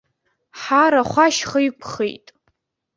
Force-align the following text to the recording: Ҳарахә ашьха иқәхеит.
Ҳарахә 0.59 1.17
ашьха 1.25 1.59
иқәхеит. 1.67 2.27